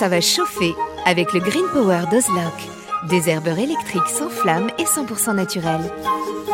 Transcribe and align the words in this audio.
ça 0.00 0.08
va 0.08 0.22
chauffer 0.22 0.74
avec 1.04 1.34
le 1.34 1.40
Green 1.40 1.66
Power 1.74 2.04
d'Ozlock. 2.10 2.54
Des 3.10 3.28
herbeurs 3.28 3.58
électriques 3.58 4.08
sans 4.08 4.30
flamme 4.30 4.70
et 4.78 4.84
100% 4.84 5.34
naturels. 5.34 5.92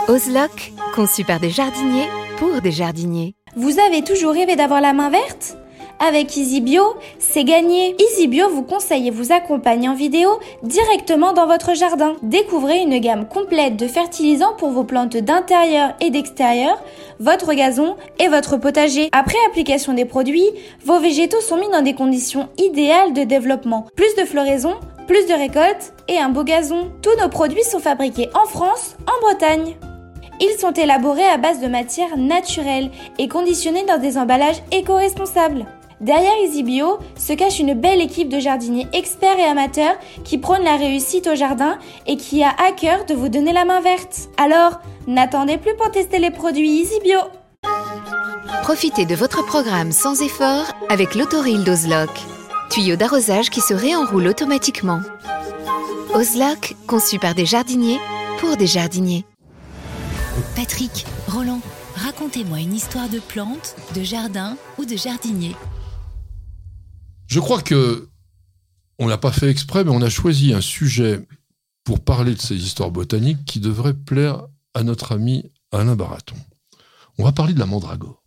Ozlock, 0.09 0.73
conçu 0.97 1.23
par 1.23 1.39
des 1.39 1.51
jardiniers 1.51 2.09
pour 2.39 2.61
des 2.61 2.73
jardiniers. 2.73 3.37
Vous 3.55 3.79
avez 3.79 4.03
toujours 4.03 4.33
rêvé 4.33 4.57
d'avoir 4.57 4.81
la 4.81 4.93
main 4.93 5.11
verte? 5.11 5.57
Avec 5.99 6.37
EasyBio, 6.37 6.83
c'est 7.19 7.45
gagné. 7.45 7.97
EasyBio 7.99 8.49
vous 8.51 8.63
conseille 8.63 9.09
et 9.09 9.11
vous 9.11 9.33
accompagne 9.33 9.89
en 9.89 9.95
vidéo 9.95 10.29
directement 10.63 11.33
dans 11.33 11.47
votre 11.47 11.75
jardin. 11.75 12.15
Découvrez 12.23 12.81
une 12.81 12.99
gamme 12.99 13.27
complète 13.27 13.77
de 13.77 13.87
fertilisants 13.87 14.55
pour 14.59 14.71
vos 14.71 14.85
plantes 14.85 15.17
d'intérieur 15.17 15.95
et 16.01 16.11
d'extérieur, 16.11 16.83
votre 17.19 17.55
gazon 17.55 17.97
et 18.19 18.29
votre 18.29 18.57
potager. 18.57 19.09
Après 19.13 19.39
application 19.49 19.95
des 19.95 20.05
produits, 20.05 20.51
vos 20.85 20.99
végétaux 20.99 21.41
sont 21.41 21.57
mis 21.57 21.71
dans 21.71 21.83
des 21.83 21.95
conditions 21.95 22.49
idéales 22.59 23.13
de 23.13 23.25
développement. 23.25 23.87
Plus 23.97 24.15
de 24.17 24.25
floraison, 24.25 24.75
plus 25.07 25.27
de 25.27 25.35
récoltes 25.35 25.95
et 26.09 26.19
un 26.19 26.29
beau 26.29 26.45
gazon. 26.45 26.91
Tous 27.03 27.17
nos 27.21 27.29
produits 27.29 27.65
sont 27.65 27.81
fabriqués 27.81 28.29
en 28.35 28.47
France, 28.47 28.97
en 29.07 29.21
Bretagne. 29.27 29.77
Ils 30.41 30.59
sont 30.59 30.73
élaborés 30.73 31.25
à 31.25 31.39
base 31.39 31.61
de 31.61 31.67
matières 31.67 32.19
naturelles 32.19 32.91
et 33.19 33.29
conditionnés 33.29 33.85
dans 33.85 33.99
des 33.99 34.19
emballages 34.19 34.63
éco-responsables. 34.71 35.65
Derrière 36.01 36.35
EasyBio 36.45 36.99
se 37.17 37.33
cache 37.33 37.59
une 37.59 37.73
belle 37.73 38.03
équipe 38.03 38.29
de 38.29 38.39
jardiniers 38.39 38.87
experts 38.93 39.39
et 39.39 39.45
amateurs 39.45 39.97
qui 40.25 40.37
prônent 40.37 40.63
la 40.63 40.77
réussite 40.77 41.27
au 41.27 41.35
jardin 41.35 41.79
et 42.07 42.19
qui 42.19 42.43
a 42.43 42.51
à 42.51 42.73
cœur 42.73 43.07
de 43.07 43.15
vous 43.15 43.31
donner 43.31 43.55
la 43.55 43.65
main 43.65 43.81
verte. 43.81 44.29
Alors, 44.37 44.81
n'attendez 45.07 45.57
plus 45.57 45.75
pour 45.77 45.91
tester 45.91 46.19
les 46.19 46.31
produits 46.31 46.83
EasyBio. 46.83 47.21
Profitez 48.63 49.07
de 49.07 49.15
votre 49.15 49.45
programme 49.47 49.91
sans 49.91 50.21
effort 50.21 50.67
avec 50.91 51.15
l'autoril 51.15 51.65
d'Ozlock. 51.65 52.11
Tuyau 52.69 52.97
d'arrosage 52.97 53.49
qui 53.49 53.63
se 53.63 53.73
réenroule 53.73 54.27
automatiquement. 54.27 55.01
Ozlock, 56.15 56.75
conçu 56.87 57.19
par 57.19 57.35
des 57.35 57.47
jardiniers 57.47 57.99
pour 58.39 58.59
des 58.59 58.67
jardiniers. 58.67 59.25
Patrick, 60.55 61.07
Roland, 61.29 61.61
racontez-moi 61.95 62.59
une 62.59 62.75
histoire 62.75 63.09
de 63.09 63.19
plante, 63.19 63.77
de 63.95 64.03
jardin 64.03 64.57
ou 64.79 64.85
de 64.85 64.97
jardinier. 64.97 65.57
Je 67.27 67.41
crois 67.41 67.63
que 67.63 68.09
on 68.99 69.09
l'a 69.09 69.19
pas 69.19 69.33
fait 69.33 69.51
exprès, 69.51 69.85
mais 69.85 69.91
on 69.91 70.03
a 70.03 70.09
choisi 70.09 70.55
un 70.55 70.61
sujet 70.61 71.27
pour 71.85 72.01
parler 72.01 72.35
de 72.35 72.41
ces 72.41 72.57
histoires 72.57 72.91
botaniques 72.91 73.45
qui 73.45 73.61
devrait 73.61 73.95
plaire 73.95 74.47
à 74.75 74.83
notre 74.83 75.13
ami 75.13 75.51
Alain 75.71 75.97
Baraton. 75.97 76.37
On 77.19 77.25
va 77.25 77.33
parler 77.33 77.53
de 77.53 77.59
la 77.59 77.67
mandragore. 77.67 78.23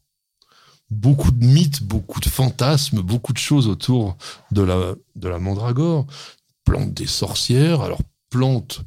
Beaucoup 0.89 1.31
de 1.31 1.45
mythes, 1.45 1.83
beaucoup 1.83 2.19
de 2.19 2.30
fantasmes, 2.30 3.02
beaucoup 3.02 3.33
de 3.33 3.38
choses 3.38 3.67
autour 3.67 4.17
de 4.52 4.61
la, 4.61 4.95
de 5.16 5.28
la 5.28 5.39
mandragore. 5.39 6.08
Plante 6.63 6.94
des 6.94 7.08
sorcières, 7.08 7.81
alors 7.81 8.02
plante 8.30 8.81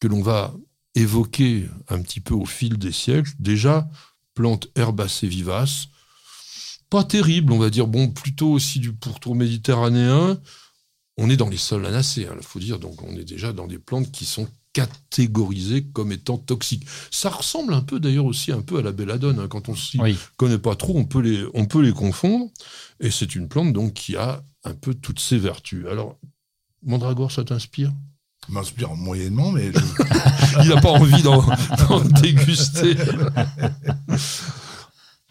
que 0.00 0.08
l'on 0.08 0.22
va 0.22 0.54
évoquer 0.94 1.68
un 1.88 2.00
petit 2.02 2.20
peu 2.20 2.34
au 2.34 2.46
fil 2.46 2.78
des 2.78 2.92
siècles. 2.92 3.32
Déjà, 3.38 3.88
plante 4.34 4.68
herbacée 4.76 5.28
vivace, 5.28 5.88
pas 6.90 7.04
terrible, 7.04 7.52
on 7.52 7.58
va 7.58 7.70
dire, 7.70 7.86
bon, 7.86 8.08
plutôt 8.08 8.50
aussi 8.50 8.80
du 8.80 8.92
pourtour 8.92 9.34
méditerranéen. 9.34 10.38
On 11.18 11.30
est 11.30 11.36
dans 11.36 11.48
les 11.48 11.56
sols 11.56 11.86
anacés, 11.86 12.22
il 12.22 12.28
hein, 12.28 12.36
faut 12.42 12.58
dire, 12.58 12.78
donc 12.78 13.02
on 13.02 13.16
est 13.16 13.24
déjà 13.24 13.52
dans 13.52 13.66
des 13.66 13.78
plantes 13.78 14.12
qui 14.12 14.26
sont 14.26 14.48
catégorisées 14.76 15.84
comme 15.94 16.12
étant 16.12 16.36
toxiques. 16.36 16.86
Ça 17.10 17.30
ressemble 17.30 17.72
un 17.72 17.80
peu 17.80 17.98
d'ailleurs 17.98 18.26
aussi 18.26 18.52
un 18.52 18.60
peu 18.60 18.78
à 18.78 18.82
la 18.82 18.92
belladone. 18.92 19.38
Hein. 19.40 19.48
Quand 19.48 19.70
on 19.70 19.74
s'y 19.74 19.98
connaît 20.36 20.58
pas 20.58 20.76
trop, 20.76 20.98
on 20.98 21.06
peut 21.06 21.20
les, 21.20 21.46
on 21.54 21.64
peut 21.64 21.80
les 21.80 21.92
confondre. 21.92 22.50
Et 23.00 23.10
c'est 23.10 23.34
une 23.34 23.48
plante 23.48 23.72
donc 23.72 23.94
qui 23.94 24.16
a 24.16 24.44
un 24.64 24.74
peu 24.74 24.92
toutes 24.92 25.20
ses 25.20 25.38
vertus. 25.38 25.86
Alors, 25.90 26.18
Mandragore, 26.82 27.32
ça 27.32 27.42
t'inspire? 27.42 27.90
M'inspire 28.50 28.94
moyennement, 28.94 29.50
mais 29.50 29.70
il 30.62 30.68
n'a 30.68 30.80
pas 30.82 30.90
envie 30.90 31.22
d'en 31.22 31.42
déguster. 32.20 32.96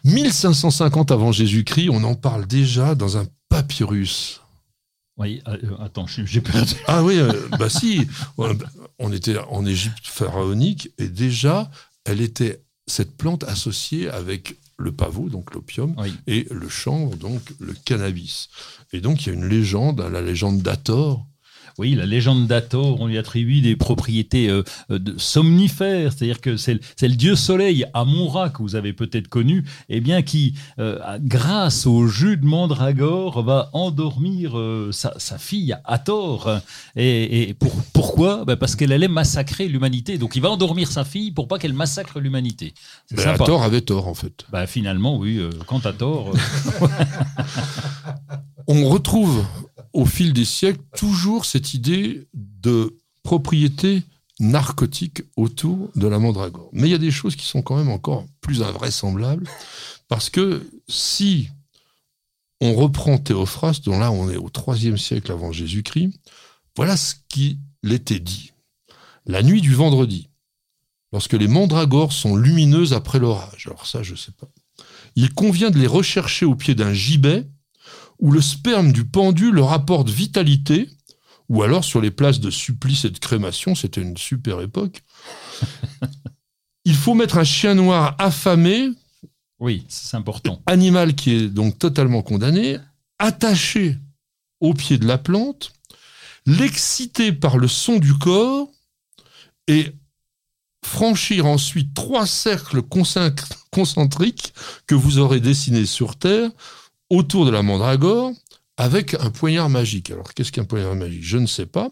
1550 0.06 1.10
avant 1.10 1.32
Jésus-Christ, 1.32 1.90
on 1.90 2.04
en 2.04 2.14
parle 2.14 2.46
déjà 2.46 2.94
dans 2.94 3.16
un 3.18 3.26
papyrus. 3.48 4.40
Oui, 5.16 5.42
euh, 5.48 5.56
attends, 5.80 6.06
j'ai 6.06 6.40
perdu. 6.40 6.74
Ah 6.86 7.02
oui, 7.02 7.18
euh, 7.18 7.32
bah 7.58 7.68
si, 7.68 8.06
on 8.98 9.12
était 9.12 9.38
en 9.50 9.66
Égypte 9.66 10.04
pharaonique 10.06 10.90
et 10.98 11.08
déjà, 11.08 11.70
elle 12.04 12.20
était 12.20 12.62
cette 12.86 13.16
plante 13.16 13.44
associée 13.44 14.08
avec 14.08 14.56
le 14.78 14.92
pavot, 14.92 15.28
donc 15.28 15.54
l'opium, 15.54 15.96
et 16.26 16.46
le 16.50 16.68
chanvre, 16.68 17.16
donc 17.16 17.42
le 17.58 17.72
cannabis. 17.72 18.48
Et 18.92 19.00
donc 19.00 19.22
il 19.22 19.30
y 19.30 19.32
a 19.32 19.34
une 19.34 19.48
légende, 19.48 20.00
la 20.00 20.20
légende 20.20 20.60
d'Ator, 20.62 21.26
oui, 21.78 21.94
la 21.94 22.06
légende 22.06 22.46
d'Ator, 22.46 23.00
on 23.00 23.06
lui 23.06 23.18
attribue 23.18 23.60
des 23.60 23.76
propriétés 23.76 24.48
euh, 24.48 24.62
euh, 24.90 24.98
de 24.98 25.18
somnifères, 25.18 26.12
c'est-à-dire 26.12 26.40
que 26.40 26.56
c'est 26.56 26.80
le 27.02 27.08
dieu 27.16 27.36
soleil 27.36 27.84
Amon-Ra 27.92 28.48
que 28.48 28.62
vous 28.62 28.76
avez 28.76 28.94
peut-être 28.94 29.28
connu, 29.28 29.58
et 29.90 29.98
eh 29.98 30.00
bien 30.00 30.22
qui, 30.22 30.54
euh, 30.78 30.98
grâce 31.20 31.86
au 31.86 32.06
jus 32.06 32.38
de 32.38 32.46
mandragore, 32.46 33.42
va 33.42 33.68
endormir 33.74 34.58
sa, 34.90 35.38
fille 35.38 35.76
Hathor. 35.84 36.60
Et, 36.96 37.50
et 37.50 37.56
pourquoi? 37.92 38.44
Ben, 38.46 38.56
Parce 38.56 38.74
qu'elle 38.74 38.92
allait 38.92 39.08
massacrer 39.08 39.68
l'humanité. 39.68 40.16
Donc 40.16 40.34
il 40.34 40.42
va 40.42 40.50
endormir 40.50 40.90
sa 40.90 41.04
fille 41.04 41.32
pour 41.32 41.46
pas 41.46 41.58
qu'elle 41.58 41.74
massacre 41.74 42.20
l'humanité. 42.20 42.72
Ben, 43.10 43.28
Hathor 43.28 43.62
avait 43.62 43.82
tort 43.82 44.08
en 44.08 44.14
fait. 44.14 44.46
Ben, 44.50 44.66
finalement, 44.66 45.18
oui, 45.18 45.40
quant 45.66 45.80
à 45.80 45.92
tort. 45.92 46.32
on 48.66 48.88
retrouve 48.88 49.44
au 49.96 50.04
fil 50.04 50.34
des 50.34 50.44
siècles, 50.44 50.82
toujours 50.94 51.46
cette 51.46 51.72
idée 51.72 52.28
de 52.34 52.98
propriété 53.22 54.02
narcotique 54.38 55.22
autour 55.34 55.90
de 55.96 56.06
la 56.06 56.18
mandragore. 56.18 56.68
Mais 56.74 56.86
il 56.88 56.90
y 56.90 56.94
a 56.94 56.98
des 56.98 57.10
choses 57.10 57.34
qui 57.34 57.46
sont 57.46 57.62
quand 57.62 57.78
même 57.78 57.88
encore 57.88 58.26
plus 58.42 58.62
invraisemblables, 58.62 59.48
parce 60.08 60.28
que 60.28 60.70
si 60.86 61.48
on 62.60 62.74
reprend 62.74 63.16
Théophraste, 63.16 63.86
dont 63.86 63.98
là 63.98 64.12
on 64.12 64.28
est 64.28 64.36
au 64.36 64.50
IIIe 64.68 64.98
siècle 64.98 65.32
avant 65.32 65.50
Jésus-Christ, 65.50 66.12
voilà 66.76 66.98
ce 66.98 67.14
qu'il 67.30 67.58
était 67.90 68.20
dit. 68.20 68.52
La 69.24 69.42
nuit 69.42 69.62
du 69.62 69.74
vendredi, 69.74 70.28
lorsque 71.10 71.32
les 71.32 71.48
mandragores 71.48 72.12
sont 72.12 72.36
lumineuses 72.36 72.92
après 72.92 73.18
l'orage, 73.18 73.66
alors 73.66 73.86
ça 73.86 74.02
je 74.02 74.14
sais 74.14 74.32
pas, 74.32 74.48
il 75.14 75.32
convient 75.32 75.70
de 75.70 75.78
les 75.78 75.86
rechercher 75.86 76.44
au 76.44 76.54
pied 76.54 76.74
d'un 76.74 76.92
gibet 76.92 77.46
où 78.18 78.30
le 78.30 78.40
sperme 78.40 78.92
du 78.92 79.04
pendu 79.04 79.52
leur 79.52 79.72
apporte 79.72 80.08
vitalité, 80.08 80.88
ou 81.48 81.62
alors 81.62 81.84
sur 81.84 82.00
les 82.00 82.10
places 82.10 82.40
de 82.40 82.50
supplice 82.50 83.04
et 83.04 83.10
de 83.10 83.18
crémation, 83.18 83.74
c'était 83.74 84.02
une 84.02 84.16
super 84.16 84.60
époque. 84.60 85.02
Il 86.84 86.94
faut 86.94 87.14
mettre 87.14 87.38
un 87.38 87.44
chien 87.44 87.74
noir 87.74 88.14
affamé. 88.18 88.90
Oui, 89.58 89.84
c'est 89.88 90.16
important. 90.16 90.62
Animal 90.66 91.14
qui 91.14 91.32
est 91.32 91.48
donc 91.48 91.78
totalement 91.78 92.22
condamné, 92.22 92.78
attaché 93.18 93.98
au 94.60 94.72
pied 94.72 94.98
de 94.98 95.06
la 95.06 95.18
plante, 95.18 95.72
l'exciter 96.46 97.32
par 97.32 97.58
le 97.58 97.68
son 97.68 97.98
du 97.98 98.14
corps 98.14 98.70
et 99.66 99.92
franchir 100.84 101.46
ensuite 101.46 101.92
trois 101.94 102.26
cercles 102.26 102.82
concentriques 102.82 104.54
que 104.86 104.94
vous 104.94 105.18
aurez 105.18 105.40
dessinés 105.40 105.86
sur 105.86 106.16
Terre 106.16 106.50
autour 107.10 107.46
de 107.46 107.50
la 107.50 107.62
mandragore 107.62 108.32
avec 108.76 109.14
un 109.14 109.30
poignard 109.30 109.70
magique. 109.70 110.10
Alors, 110.10 110.34
qu'est-ce 110.34 110.52
qu'un 110.52 110.64
poignard 110.64 110.94
magique? 110.94 111.22
Je 111.22 111.38
ne 111.38 111.46
sais 111.46 111.66
pas. 111.66 111.90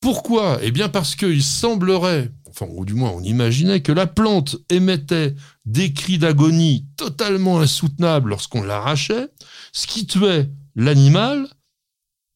Pourquoi? 0.00 0.58
Eh 0.62 0.70
bien, 0.70 0.88
parce 0.88 1.14
qu'il 1.14 1.42
semblerait, 1.42 2.30
enfin, 2.48 2.66
ou 2.70 2.84
du 2.84 2.94
moins 2.94 3.10
on 3.10 3.22
imaginait, 3.22 3.82
que 3.82 3.92
la 3.92 4.06
plante 4.06 4.56
émettait 4.70 5.34
des 5.66 5.92
cris 5.92 6.18
d'agonie 6.18 6.86
totalement 6.96 7.60
insoutenables 7.60 8.30
lorsqu'on 8.30 8.62
l'arrachait, 8.62 9.28
ce 9.72 9.86
qui 9.86 10.06
tuait 10.06 10.48
l'animal 10.74 11.48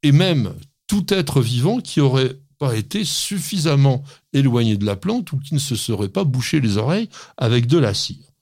et 0.02 0.12
même 0.12 0.52
tout 0.86 1.06
être 1.08 1.40
vivant 1.40 1.80
qui 1.80 2.00
aurait 2.00 2.36
pas 2.58 2.76
été 2.76 3.04
suffisamment 3.04 4.04
éloigné 4.32 4.76
de 4.76 4.84
la 4.84 4.96
plante 4.96 5.32
ou 5.32 5.38
qui 5.38 5.54
ne 5.54 5.58
se 5.58 5.74
serait 5.74 6.08
pas 6.08 6.24
bouché 6.24 6.60
les 6.60 6.76
oreilles 6.76 7.08
avec 7.36 7.66
de 7.66 7.78
la 7.78 7.94
cire. 7.94 8.33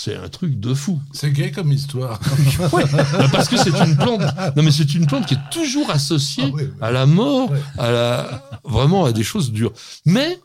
C'est 0.00 0.14
un 0.14 0.28
truc 0.28 0.60
de 0.60 0.74
fou. 0.74 1.00
C'est 1.12 1.32
gay 1.32 1.50
comme 1.50 1.72
histoire. 1.72 2.20
Bah, 2.70 3.28
parce 3.32 3.48
que 3.48 3.56
c'est 3.56 3.76
une 3.84 3.96
plante. 3.96 4.20
Non, 4.54 4.62
mais 4.62 4.70
c'est 4.70 4.94
une 4.94 5.08
plante 5.08 5.26
qui 5.26 5.34
est 5.34 5.50
toujours 5.50 5.90
associée 5.90 6.52
ah 6.80 6.86
à 6.86 6.90
la 6.92 7.04
mort, 7.04 7.52
à 7.76 7.90
la 7.90 8.60
vraiment 8.62 9.06
à 9.06 9.12
des 9.12 9.24
choses 9.24 9.50
dures. 9.50 9.72
Mais 10.06 10.38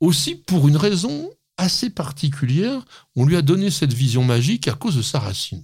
aussi 0.00 0.34
pour 0.34 0.66
une 0.66 0.76
raison 0.76 1.30
assez 1.56 1.90
particulière, 1.90 2.84
on 3.14 3.24
lui 3.24 3.36
a 3.36 3.42
donné 3.42 3.70
cette 3.70 3.92
vision 3.92 4.24
magique 4.24 4.66
à 4.66 4.72
cause 4.72 4.96
de 4.96 5.02
sa 5.02 5.20
racine. 5.20 5.62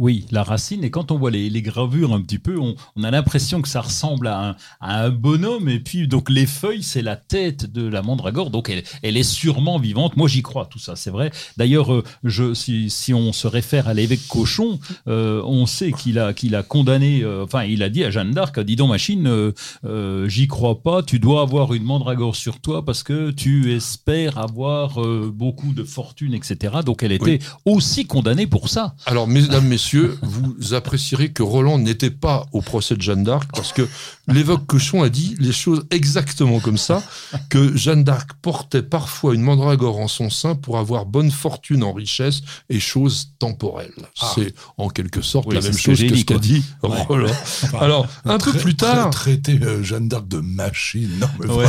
Oui, 0.00 0.24
la 0.30 0.42
racine. 0.42 0.82
Et 0.82 0.90
quand 0.90 1.10
on 1.10 1.18
voit 1.18 1.30
les, 1.30 1.50
les 1.50 1.60
gravures 1.60 2.14
un 2.14 2.22
petit 2.22 2.38
peu, 2.38 2.58
on, 2.58 2.74
on 2.96 3.04
a 3.04 3.10
l'impression 3.10 3.60
que 3.60 3.68
ça 3.68 3.82
ressemble 3.82 4.28
à 4.28 4.48
un, 4.48 4.56
à 4.80 5.04
un 5.04 5.10
bonhomme. 5.10 5.68
Et 5.68 5.78
puis, 5.78 6.08
donc, 6.08 6.30
les 6.30 6.46
feuilles, 6.46 6.82
c'est 6.82 7.02
la 7.02 7.16
tête 7.16 7.70
de 7.70 7.86
la 7.86 8.00
mandragore. 8.00 8.48
Donc, 8.48 8.70
elle, 8.70 8.82
elle 9.02 9.18
est 9.18 9.22
sûrement 9.22 9.78
vivante. 9.78 10.16
Moi, 10.16 10.26
j'y 10.26 10.40
crois, 10.40 10.64
tout 10.64 10.78
ça, 10.78 10.96
c'est 10.96 11.10
vrai. 11.10 11.30
D'ailleurs, 11.58 11.92
euh, 11.92 12.02
je, 12.24 12.54
si, 12.54 12.88
si 12.88 13.12
on 13.12 13.34
se 13.34 13.46
réfère 13.46 13.88
à 13.88 13.92
l'évêque 13.92 14.26
Cochon, 14.26 14.78
euh, 15.06 15.42
on 15.44 15.66
sait 15.66 15.92
qu'il 15.92 16.18
a, 16.18 16.32
qu'il 16.32 16.54
a 16.54 16.62
condamné, 16.62 17.20
euh, 17.22 17.44
enfin, 17.44 17.64
il 17.64 17.82
a 17.82 17.90
dit 17.90 18.02
à 18.02 18.10
Jeanne 18.10 18.30
d'Arc, 18.30 18.58
dis 18.58 18.76
donc, 18.76 18.88
machine, 18.88 19.52
euh, 19.84 20.28
j'y 20.28 20.48
crois 20.48 20.82
pas, 20.82 21.02
tu 21.02 21.18
dois 21.18 21.42
avoir 21.42 21.74
une 21.74 21.84
mandragore 21.84 22.36
sur 22.36 22.58
toi 22.58 22.86
parce 22.86 23.02
que 23.02 23.32
tu 23.32 23.74
espères 23.74 24.38
avoir 24.38 24.98
beaucoup 25.28 25.74
de 25.74 25.84
fortune, 25.84 26.32
etc. 26.32 26.76
Donc, 26.86 27.02
elle 27.02 27.12
était 27.12 27.38
aussi 27.66 28.06
condamnée 28.06 28.46
pour 28.46 28.70
ça. 28.70 28.94
Alors, 29.04 29.28
mesdames, 29.28 29.66
messieurs, 29.66 29.89
vous 30.22 30.74
apprécierez 30.74 31.30
que 31.32 31.42
Roland 31.42 31.78
n'était 31.78 32.10
pas 32.10 32.46
au 32.52 32.60
procès 32.60 32.94
de 32.96 33.02
Jeanne 33.02 33.24
d'Arc 33.24 33.48
parce 33.54 33.72
que 33.72 33.88
l'évoque 34.28 34.66
Cochon 34.66 35.02
a 35.02 35.08
dit 35.08 35.36
les 35.38 35.52
choses 35.52 35.84
exactement 35.90 36.60
comme 36.60 36.78
ça, 36.78 37.02
que 37.48 37.76
Jeanne 37.76 38.04
d'Arc 38.04 38.30
portait 38.42 38.82
parfois 38.82 39.34
une 39.34 39.42
mandragore 39.42 39.98
en 39.98 40.08
son 40.08 40.30
sein 40.30 40.54
pour 40.54 40.78
avoir 40.78 41.06
bonne 41.06 41.30
fortune 41.30 41.82
en 41.82 41.92
richesse 41.92 42.42
et 42.68 42.78
choses 42.80 43.30
temporelles. 43.38 43.92
Ah. 44.20 44.32
C'est 44.34 44.54
en 44.76 44.88
quelque 44.88 45.22
sorte 45.22 45.46
Oui, 45.48 45.54
la 45.54 45.60
même 45.62 45.76
chose 45.76 46.00
que 46.00 46.14
ce 46.16 46.24
qu'a 46.24 46.38
dit 46.38 46.62
Ouais. 46.82 47.02
Roland. 47.02 47.32
Alors, 47.80 48.06
un 48.24 48.38
peu 48.38 48.52
plus 48.52 48.76
tard, 48.76 49.10
trai- 49.10 49.40
Traiter 49.40 49.58
euh, 49.62 49.82
Jeanne 49.82 50.08
d'Arc 50.08 50.26
de 50.28 50.38
machine. 50.40 51.10
Non, 51.20 51.28
mais 51.38 51.46
Ouais. 51.46 51.66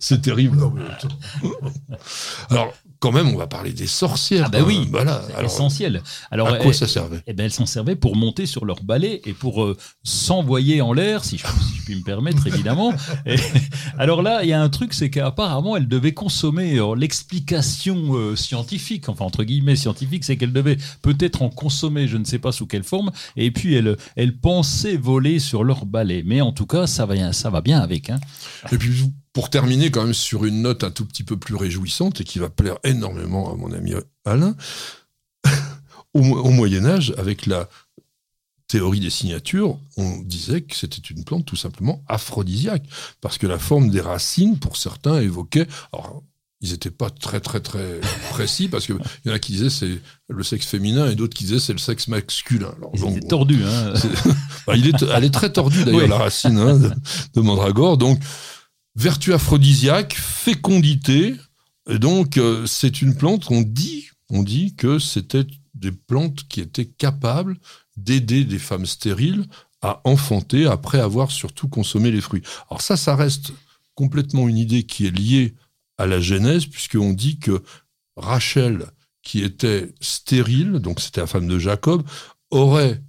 c'est 0.00 0.22
terrible. 0.22 0.56
Non, 0.56 0.72
mais 0.74 0.82
attends. 0.90 1.08
Alors, 2.50 2.72
quand 3.00 3.12
même, 3.12 3.28
on 3.28 3.36
va 3.36 3.46
parler 3.46 3.72
des 3.72 3.86
sorcières. 3.86 4.44
Ah 4.46 4.50
bah 4.50 4.58
oui, 4.66 4.88
voilà. 4.90 5.22
Alors, 5.36 5.50
essentiel. 5.50 6.02
Alors, 6.30 6.37
à 6.46 6.56
quoi 6.58 6.66
elle- 6.66 6.74
ça 6.74 6.86
servait? 6.86 7.20
eh 7.26 7.32
ben, 7.32 7.44
elles 7.44 7.52
s'en 7.52 7.66
servaient 7.66 7.96
pour 7.96 8.16
monter 8.16 8.46
sur 8.46 8.64
leur 8.64 8.82
balai 8.82 9.20
et 9.24 9.32
pour 9.32 9.64
euh, 9.64 9.76
s'envoyer 10.04 10.80
en 10.80 10.92
l'air, 10.92 11.24
si 11.24 11.38
je, 11.38 11.46
si 11.46 11.76
je 11.78 11.82
puis 11.84 11.94
me 11.96 12.02
permettre, 12.02 12.46
évidemment. 12.46 12.92
Et, 13.26 13.36
alors 13.98 14.22
là, 14.22 14.42
il 14.44 14.48
y 14.48 14.52
a 14.52 14.62
un 14.62 14.68
truc, 14.68 14.94
c'est 14.94 15.10
qu'apparemment, 15.10 15.76
elles 15.76 15.88
devaient 15.88 16.14
consommer 16.14 16.72
alors, 16.74 16.96
l'explication 16.96 18.14
euh, 18.16 18.36
scientifique, 18.36 19.08
enfin 19.08 19.24
entre 19.24 19.44
guillemets 19.44 19.76
scientifique, 19.76 20.24
c'est 20.24 20.36
qu'elles 20.36 20.52
devaient 20.52 20.78
peut-être 21.02 21.42
en 21.42 21.48
consommer, 21.50 22.06
je 22.08 22.16
ne 22.16 22.24
sais 22.24 22.38
pas 22.38 22.52
sous 22.52 22.66
quelle 22.66 22.84
forme, 22.84 23.10
et 23.36 23.50
puis 23.50 23.74
elles, 23.74 23.96
elles 24.16 24.36
pensaient 24.38 24.96
voler 24.96 25.38
sur 25.38 25.64
leur 25.64 25.86
balai. 25.86 26.22
Mais 26.24 26.40
en 26.40 26.52
tout 26.52 26.66
cas, 26.66 26.86
ça 26.86 27.06
va, 27.06 27.14
bien- 27.14 27.32
ça 27.32 27.50
va 27.50 27.60
bien 27.60 27.80
avec. 27.80 28.10
Hein. 28.10 28.20
Et 28.72 28.78
puis, 28.78 28.90
pour 29.32 29.50
terminer 29.50 29.90
quand 29.90 30.04
même 30.04 30.14
sur 30.14 30.44
une 30.44 30.62
note 30.62 30.84
un 30.84 30.90
tout 30.90 31.04
petit 31.04 31.22
peu 31.22 31.36
plus 31.36 31.54
réjouissante 31.54 32.20
et 32.20 32.24
qui 32.24 32.38
va 32.38 32.48
plaire 32.48 32.76
énormément 32.84 33.52
à 33.52 33.56
mon 33.56 33.72
ami 33.72 33.92
Alain, 34.24 34.56
au, 36.14 36.22
Mo- 36.22 36.40
au 36.42 36.50
Moyen 36.50 36.84
Âge, 36.86 37.14
avec 37.18 37.46
la 37.46 37.68
théorie 38.66 39.00
des 39.00 39.10
signatures, 39.10 39.78
on 39.96 40.18
disait 40.20 40.60
que 40.60 40.76
c'était 40.76 41.00
une 41.14 41.24
plante 41.24 41.46
tout 41.46 41.56
simplement 41.56 42.02
aphrodisiaque, 42.06 42.84
parce 43.20 43.38
que 43.38 43.46
la 43.46 43.58
forme 43.58 43.88
des 43.90 44.00
racines, 44.00 44.58
pour 44.58 44.76
certains, 44.76 45.20
évoquait... 45.20 45.66
Alors, 45.92 46.22
ils 46.60 46.72
n'étaient 46.72 46.90
pas 46.90 47.08
très 47.08 47.38
très 47.38 47.60
très 47.60 48.00
précis 48.30 48.66
parce 48.66 48.84
qu'il 48.86 48.96
y 49.24 49.30
en 49.30 49.32
a 49.32 49.38
qui 49.38 49.52
disaient 49.52 49.70
c'est 49.70 50.00
le 50.28 50.42
sexe 50.42 50.66
féminin 50.66 51.08
et 51.08 51.14
d'autres 51.14 51.36
qui 51.36 51.44
disaient 51.44 51.60
c'est 51.60 51.72
le 51.72 51.78
sexe 51.78 52.08
masculin. 52.08 52.74
Alors, 52.78 52.90
Ils 52.94 53.00
donc. 53.00 53.52
Hein. 53.64 53.92
c'est- 53.94 54.08
Bah, 54.66 54.74
il 54.74 54.88
est, 54.88 55.02
elle 55.14 55.22
est 55.22 55.30
très 55.32 55.52
tordue 55.52 55.84
d'ailleurs, 55.84 56.02
Oui. 56.02 56.08
la 56.08 56.18
racine 56.18 56.58
hein, 56.58 56.76
de, 56.76 56.90
de 57.34 57.40
mandragore. 57.42 57.96
Donc, 57.96 58.18
vertu 58.96 59.32
aphrodisiaque, 59.32 60.14
fécondité. 60.18 61.36
Et 61.88 62.00
donc, 62.00 62.36
euh, 62.38 62.66
c'est 62.66 63.02
une 63.02 63.14
plante 63.14 63.44
qu'on 63.44 63.62
dit, 63.62 64.08
on 64.28 64.42
dit 64.42 64.74
que 64.74 64.98
c'était 64.98 65.46
des 65.78 65.92
plantes 65.92 66.46
qui 66.48 66.60
étaient 66.60 66.86
capables 66.86 67.56
d'aider 67.96 68.44
des 68.44 68.58
femmes 68.58 68.86
stériles 68.86 69.46
à 69.80 70.00
enfanter 70.04 70.66
après 70.66 71.00
avoir 71.00 71.30
surtout 71.30 71.68
consommé 71.68 72.10
les 72.10 72.20
fruits. 72.20 72.42
Alors 72.70 72.82
ça, 72.82 72.96
ça 72.96 73.14
reste 73.14 73.52
complètement 73.94 74.48
une 74.48 74.58
idée 74.58 74.84
qui 74.84 75.06
est 75.06 75.16
liée 75.16 75.54
à 75.98 76.06
la 76.06 76.20
Genèse, 76.20 76.66
puisqu'on 76.66 77.12
dit 77.12 77.38
que 77.38 77.62
Rachel, 78.16 78.86
qui 79.22 79.42
était 79.42 79.92
stérile, 80.00 80.78
donc 80.78 81.00
c'était 81.00 81.20
la 81.20 81.26
femme 81.26 81.48
de 81.48 81.58
Jacob, 81.58 82.02
aurait 82.50 83.02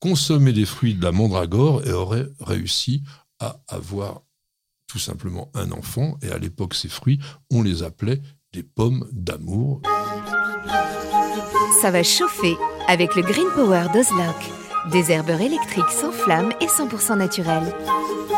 consommé 0.00 0.52
des 0.52 0.64
fruits 0.64 0.94
de 0.94 1.02
la 1.02 1.12
mandragore 1.12 1.86
et 1.86 1.92
aurait 1.92 2.26
réussi 2.40 3.02
à 3.38 3.60
avoir 3.68 4.22
tout 4.86 4.98
simplement 4.98 5.50
un 5.54 5.70
enfant. 5.70 6.18
Et 6.22 6.30
à 6.30 6.38
l'époque, 6.38 6.74
ces 6.74 6.88
fruits, 6.88 7.20
on 7.50 7.62
les 7.62 7.82
appelait 7.82 8.20
des 8.52 8.62
pommes 8.62 9.08
d'amour. 9.12 9.82
Ça 11.80 11.90
va 11.90 12.02
chauffer 12.02 12.56
avec 12.88 13.14
le 13.16 13.22
Green 13.22 13.48
Power 13.54 13.84
d'Ozlock. 13.92 14.36
Des 14.90 15.12
herbeurs 15.12 15.40
électriques 15.40 15.90
sans 15.90 16.12
flamme 16.12 16.52
et 16.60 16.66
100% 16.66 17.16
naturels. 17.16 17.74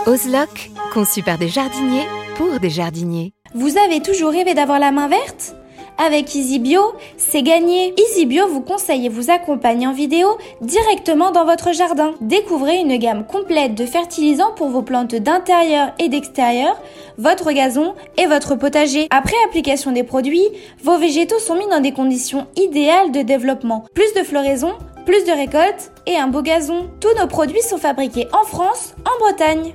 Ozlock, 0.06 0.70
conçu 0.92 1.22
par 1.22 1.38
des 1.38 1.48
jardiniers 1.48 2.06
pour 2.36 2.58
des 2.60 2.70
jardiniers. 2.70 3.32
Vous 3.54 3.76
avez 3.78 4.00
toujours 4.00 4.32
rêvé 4.32 4.54
d'avoir 4.54 4.78
la 4.78 4.92
main 4.92 5.08
verte? 5.08 5.54
Avec 6.04 6.34
EasyBio, 6.34 6.80
c'est 7.16 7.42
gagné. 7.42 7.94
EasyBio 7.96 8.48
vous 8.48 8.60
conseille 8.60 9.06
et 9.06 9.08
vous 9.08 9.30
accompagne 9.30 9.86
en 9.86 9.92
vidéo 9.92 10.36
directement 10.60 11.30
dans 11.30 11.44
votre 11.44 11.72
jardin. 11.72 12.14
Découvrez 12.20 12.78
une 12.78 12.96
gamme 12.96 13.24
complète 13.24 13.76
de 13.76 13.86
fertilisants 13.86 14.50
pour 14.56 14.66
vos 14.66 14.82
plantes 14.82 15.14
d'intérieur 15.14 15.92
et 16.00 16.08
d'extérieur, 16.08 16.76
votre 17.18 17.52
gazon 17.52 17.94
et 18.18 18.26
votre 18.26 18.56
potager. 18.56 19.06
Après 19.10 19.36
application 19.46 19.92
des 19.92 20.02
produits, 20.02 20.48
vos 20.82 20.98
végétaux 20.98 21.38
sont 21.38 21.54
mis 21.54 21.68
dans 21.68 21.78
des 21.78 21.92
conditions 21.92 22.48
idéales 22.56 23.12
de 23.12 23.22
développement. 23.22 23.84
Plus 23.94 24.12
de 24.14 24.24
floraison, 24.24 24.72
plus 25.06 25.24
de 25.24 25.30
récoltes 25.30 25.92
et 26.08 26.16
un 26.16 26.26
beau 26.26 26.42
gazon. 26.42 26.88
Tous 26.98 27.16
nos 27.16 27.28
produits 27.28 27.62
sont 27.62 27.78
fabriqués 27.78 28.26
en 28.32 28.44
France, 28.44 28.96
en 29.06 29.24
Bretagne. 29.24 29.72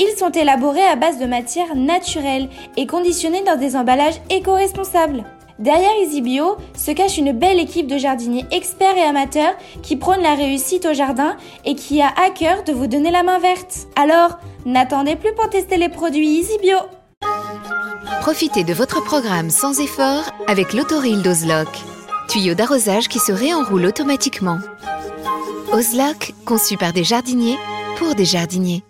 Ils 0.00 0.18
sont 0.18 0.32
élaborés 0.32 0.82
à 0.82 0.96
base 0.96 1.20
de 1.20 1.26
matières 1.26 1.76
naturelles 1.76 2.48
et 2.76 2.88
conditionnés 2.88 3.44
dans 3.44 3.56
des 3.56 3.76
emballages 3.76 4.20
éco-responsables. 4.28 5.22
Derrière 5.58 5.92
EasyBio 6.02 6.56
se 6.76 6.90
cache 6.92 7.18
une 7.18 7.32
belle 7.32 7.58
équipe 7.58 7.86
de 7.86 7.98
jardiniers 7.98 8.46
experts 8.50 8.96
et 8.96 9.02
amateurs 9.02 9.54
qui 9.82 9.96
prônent 9.96 10.22
la 10.22 10.34
réussite 10.34 10.86
au 10.86 10.94
jardin 10.94 11.36
et 11.64 11.74
qui 11.74 12.00
a 12.00 12.08
à 12.08 12.30
cœur 12.30 12.64
de 12.64 12.72
vous 12.72 12.86
donner 12.86 13.10
la 13.10 13.22
main 13.22 13.38
verte. 13.38 13.86
Alors, 13.96 14.38
n'attendez 14.64 15.16
plus 15.16 15.34
pour 15.34 15.48
tester 15.50 15.76
les 15.76 15.88
produits 15.88 16.40
EasyBio. 16.40 16.78
Profitez 18.20 18.64
de 18.64 18.72
votre 18.72 19.02
programme 19.02 19.50
sans 19.50 19.80
effort 19.80 20.24
avec 20.46 20.72
l'autoril 20.72 21.22
d'Ozlock. 21.22 21.68
Tuyau 22.28 22.54
d'arrosage 22.54 23.08
qui 23.08 23.18
se 23.18 23.32
réenroule 23.32 23.84
automatiquement. 23.84 24.58
Ozlock, 25.72 26.32
conçu 26.46 26.76
par 26.76 26.92
des 26.92 27.04
jardiniers 27.04 27.56
pour 27.96 28.14
des 28.14 28.24
jardiniers. 28.24 28.84